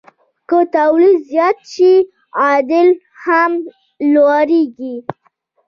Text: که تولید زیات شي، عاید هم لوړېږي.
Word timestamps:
که 0.49 0.57
تولید 0.73 1.17
زیات 1.29 1.57
شي، 1.71 1.93
عاید 2.41 2.71
هم 3.23 3.51
لوړېږي. 4.13 4.95